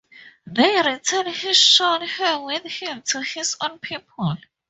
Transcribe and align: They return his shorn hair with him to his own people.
They 0.47 0.81
return 0.81 1.27
his 1.27 1.57
shorn 1.61 2.01
hair 2.01 2.39
with 2.39 2.63
him 2.63 3.03
to 3.09 3.21
his 3.21 3.55
own 3.61 3.77
people. 3.77 4.35